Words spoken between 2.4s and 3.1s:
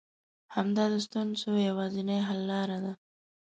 لاره ده.